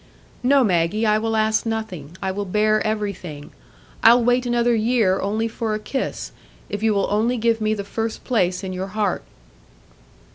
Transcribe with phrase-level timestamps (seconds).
[0.41, 3.51] "No, Maggie, I will ask nothing; I will bear everything;
[4.01, 6.31] I'll wait another year only for a kiss,
[6.69, 9.21] if you will only give me the first place in your heart."